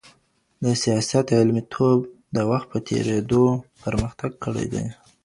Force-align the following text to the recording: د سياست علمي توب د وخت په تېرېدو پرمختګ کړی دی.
د 0.63 0.65
سياست 0.83 1.25
علمي 1.39 1.63
توب 1.73 1.99
د 2.35 2.37
وخت 2.51 2.67
په 2.73 2.79
تېرېدو 2.87 3.43
پرمختګ 3.83 4.31
کړی 4.43 4.65
دی. 4.73 4.85